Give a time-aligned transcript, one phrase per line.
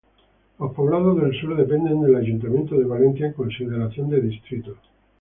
[0.57, 4.75] Los Poblados del Sur dependen del ayuntamiento de Valencia en consideración de distrito.